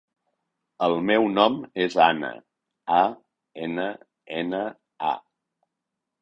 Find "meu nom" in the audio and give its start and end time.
1.09-1.59